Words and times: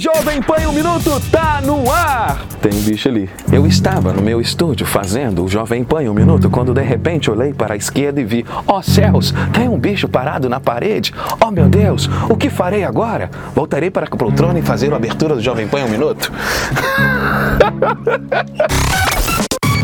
Jovem 0.00 0.40
Pan 0.40 0.66
um 0.66 0.72
Minuto 0.72 1.20
tá 1.30 1.60
no 1.62 1.92
ar! 1.92 2.46
Tem 2.62 2.72
um 2.72 2.80
bicho 2.80 3.06
ali. 3.06 3.28
Eu 3.52 3.66
estava 3.66 4.14
no 4.14 4.22
meu 4.22 4.40
estúdio 4.40 4.86
fazendo 4.86 5.44
o 5.44 5.48
Jovem 5.48 5.84
Pan 5.84 6.00
um 6.04 6.14
Minuto 6.14 6.48
quando 6.48 6.72
de 6.72 6.80
repente 6.80 7.30
olhei 7.30 7.52
para 7.52 7.74
a 7.74 7.76
esquerda 7.76 8.18
e 8.18 8.24
vi: 8.24 8.46
ó 8.66 8.78
oh, 8.78 8.82
céus, 8.82 9.34
tem 9.52 9.68
um 9.68 9.78
bicho 9.78 10.08
parado 10.08 10.48
na 10.48 10.58
parede. 10.58 11.12
Oh 11.38 11.50
meu 11.50 11.68
Deus, 11.68 12.08
o 12.30 12.36
que 12.36 12.48
farei 12.48 12.82
agora? 12.82 13.30
Voltarei 13.54 13.90
para 13.90 14.06
a 14.06 14.08
poltrona 14.08 14.58
e 14.58 14.62
fazer 14.62 14.90
a 14.90 14.96
abertura 14.96 15.34
do 15.34 15.42
Jovem 15.42 15.68
Pan 15.68 15.84
um 15.84 15.90
Minuto? 15.90 16.32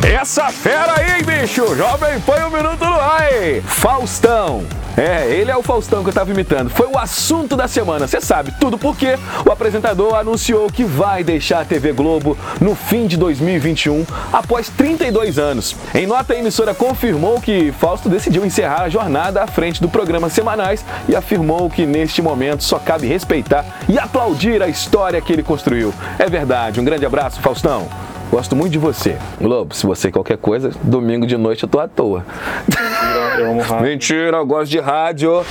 Essa 0.03 0.51
fera 0.51 0.95
aí, 0.99 1.06
bicho! 1.47 1.77
Jovem 1.77 2.21
Pan 2.21 2.49
um 2.49 2.51
Minuto 2.51 2.85
no 2.85 3.01
ar! 3.01 3.31
Faustão! 3.65 4.65
É, 4.97 5.31
ele 5.31 5.51
é 5.51 5.57
o 5.57 5.63
Faustão 5.63 6.03
que 6.03 6.09
eu 6.09 6.13
tava 6.13 6.31
imitando. 6.31 6.71
Foi 6.71 6.87
o 6.87 6.99
assunto 6.99 7.55
da 7.55 7.69
semana. 7.69 8.09
Você 8.09 8.21
sabe, 8.21 8.53
tudo 8.59 8.79
porque 8.79 9.19
o 9.47 9.53
apresentador 9.53 10.15
anunciou 10.15 10.69
que 10.69 10.83
vai 10.83 11.23
deixar 11.23 11.61
a 11.61 11.65
TV 11.65 11.93
Globo 11.93 12.37
no 12.61 12.75
fim 12.75 13.07
de 13.07 13.17
2021, 13.17 14.07
após 14.33 14.71
32 14.71 15.39
anos. 15.39 15.77
Em 15.95 16.07
nota, 16.07 16.33
a 16.33 16.39
emissora 16.39 16.75
confirmou 16.75 17.41
que 17.41 17.73
Fausto 17.79 18.09
decidiu 18.09 18.45
encerrar 18.45 18.83
a 18.83 18.89
jornada 18.89 19.43
à 19.43 19.47
frente 19.47 19.83
do 19.83 19.89
programa 19.89 20.31
semanais 20.31 20.85
e 21.07 21.15
afirmou 21.15 21.69
que 21.69 21.85
neste 21.85 22.23
momento 22.23 22.65
só 22.65 22.79
cabe 22.79 23.07
respeitar 23.07 23.67
e 23.89 23.99
aplaudir 23.99 24.63
a 24.63 24.69
história 24.69 25.21
que 25.21 25.33
ele 25.33 25.43
construiu. 25.43 25.93
É 26.19 26.29
verdade. 26.29 26.81
Um 26.81 26.85
grande 26.85 27.05
abraço, 27.05 27.41
Faustão. 27.41 27.87
Gosto 28.31 28.57
muito 28.57 28.73
de 28.73 28.79
você. 28.79 29.17
Globo, 29.41 29.75
se 29.75 29.87
você 29.87 30.11
qualquer 30.11 30.37
coisa, 30.37 30.71
domingo 30.83 31.27
de 31.27 31.37
noite 31.37 31.63
eu 31.63 31.69
tô 31.69 31.79
à 31.79 31.89
toa. 31.89 32.25
Mentira, 32.69 33.39
eu 33.39 33.51
amo 33.51 33.61
rádio. 33.63 33.87
Mentira, 33.87 34.37
eu 34.39 34.47
gosto 34.47 34.71
de 34.71 34.81
rádio. 34.81 35.45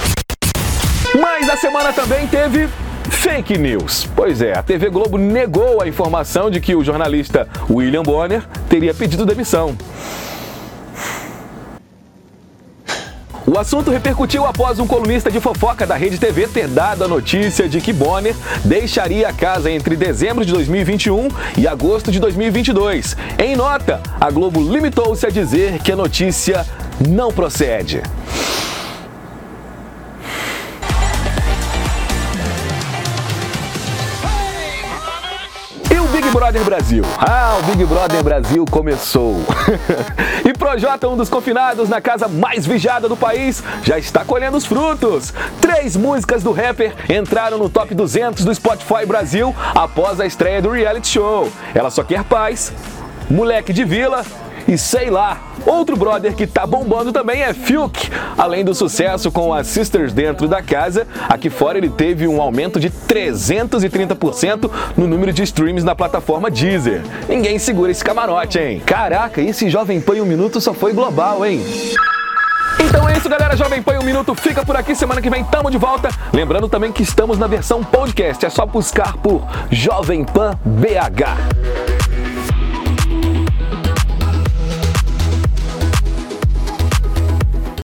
Mas 1.20 1.50
a 1.50 1.56
semana 1.56 1.94
também 1.94 2.28
teve 2.28 2.68
Fake 3.10 3.58
news. 3.58 4.08
Pois 4.16 4.42
é, 4.42 4.54
a 4.54 4.62
TV 4.62 4.90
Globo 4.90 5.18
negou 5.18 5.82
a 5.82 5.88
informação 5.88 6.50
de 6.52 6.60
que 6.60 6.76
o 6.76 6.84
jornalista 6.84 7.48
William 7.70 8.04
Bonner 8.04 8.44
teria 8.70 8.94
pedido 8.94 9.26
demissão. 9.26 9.76
O 13.48 13.60
assunto 13.60 13.92
repercutiu 13.92 14.44
após 14.44 14.80
um 14.80 14.88
colunista 14.88 15.30
de 15.30 15.40
fofoca 15.40 15.86
da 15.86 15.96
Rede 15.96 16.18
TV 16.18 16.48
ter 16.48 16.68
dado 16.68 17.04
a 17.04 17.08
notícia 17.08 17.70
de 17.70 17.80
que 17.80 17.94
Bonner 17.94 18.36
deixaria 18.64 19.30
a 19.30 19.34
casa 19.34 19.70
entre 19.70 19.96
dezembro 19.96 20.44
de 20.44 20.52
2021 20.52 21.28
e 21.56 21.68
agosto 21.68 22.12
de 22.12 22.20
2022. 22.20 23.16
Em 23.38 23.56
nota, 23.56 24.02
a 24.20 24.32
Globo 24.32 24.60
limitou-se 24.60 25.28
a 25.28 25.30
dizer 25.30 25.78
que 25.84 25.92
a 25.92 25.96
notícia 25.96 26.66
não 27.08 27.32
procede. 27.32 28.02
Brother 36.46 36.64
Brasil. 36.64 37.04
Ah, 37.18 37.58
o 37.60 37.64
Big 37.64 37.84
Brother 37.86 38.24
Brasil 38.24 38.64
começou. 38.70 39.38
e 40.46 40.54
Projota, 40.54 41.10
um 41.10 41.18
dos 41.18 41.28
confinados 41.28 41.90
na 41.90 42.00
casa 42.00 42.28
mais 42.28 42.68
vigiada 42.68 43.10
do 43.10 43.18
país, 43.18 43.64
já 43.82 43.98
está 43.98 44.24
colhendo 44.24 44.56
os 44.56 44.64
frutos. 44.64 45.34
Três 45.60 45.96
músicas 45.96 46.44
do 46.44 46.52
rapper 46.52 46.94
entraram 47.10 47.58
no 47.58 47.68
top 47.68 47.96
200 47.96 48.46
do 48.46 48.54
Spotify 48.54 49.08
Brasil 49.08 49.56
após 49.74 50.20
a 50.20 50.28
estreia 50.28 50.62
do 50.62 50.70
reality 50.70 51.08
show. 51.08 51.52
Ela 51.74 51.90
só 51.90 52.04
quer 52.04 52.24
paz, 52.24 52.72
moleque 53.28 53.74
de 53.74 53.84
vila 53.84 54.24
e 54.68 54.78
sei 54.78 55.10
lá. 55.10 55.42
Outro 55.66 55.96
brother 55.96 56.36
que 56.36 56.46
tá 56.46 56.66
bombando 56.66 57.12
também 57.12 57.42
é 57.42 57.54
Fiuk. 57.54 58.10
Além 58.38 58.64
do 58.64 58.74
sucesso 58.74 59.32
com 59.32 59.54
as 59.54 59.68
Sisters 59.68 60.14
dentro 60.14 60.48
da 60.48 60.62
casa, 60.62 61.08
aqui 61.28 61.50
fora 61.50 61.78
ele 61.78 61.90
teve 61.90 62.28
um 62.28 62.42
aumento 62.42 62.80
de 62.80 62.90
330% 62.90 64.70
no 64.96 65.08
número 65.08 65.34
de 65.34 65.44
streams 65.44 65.84
na 65.84 65.96
plataforma 65.96 66.52
Deezer. 66.52 67.02
Ninguém 67.28 67.58
segura 67.58 67.92
esse 67.92 68.04
camarote, 68.04 68.60
hein? 68.60 68.82
Caraca, 68.86 69.42
esse 69.42 69.70
Jovem 69.70 70.00
Pan 70.00 70.16
um 70.16 70.26
minuto 70.26 70.62
só 70.62 70.74
foi 70.74 70.94
global, 70.94 71.46
hein? 71.46 71.62
Então 72.80 73.08
é 73.10 73.18
isso, 73.18 73.28
galera. 73.28 73.56
Jovem 73.56 73.82
Pan 73.82 74.00
um 74.00 74.04
minuto 74.04 74.36
fica 74.36 74.66
por 74.66 74.76
aqui. 74.76 74.96
Semana 74.96 75.22
que 75.22 75.30
vem 75.30 75.44
tamo 75.44 75.72
de 75.72 75.78
volta. 75.78 76.10
Lembrando 76.34 76.70
também 76.70 76.92
que 76.92 77.04
estamos 77.04 77.38
na 77.38 77.48
versão 77.48 77.84
podcast. 77.84 78.46
É 78.46 78.50
só 78.50 78.66
buscar 78.66 79.18
por 79.18 79.46
Jovem 79.72 80.24
Pan 80.24 80.58
BH. 80.64 82.05